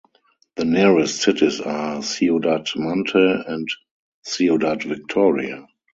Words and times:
The 0.55 0.65
nearest 0.65 1.21
cities 1.21 1.61
are 1.61 2.01
Ciudad 2.01 2.65
Mante 2.75 3.45
and 3.47 3.67
Ciudad 4.23 4.81
Victoria. 4.81 5.67